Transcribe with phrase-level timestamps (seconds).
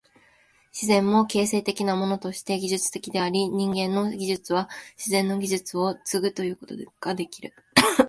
[0.73, 7.53] 自然も形成的なものとして技術的であり、人間の技術は自然の技術を継ぐということができる。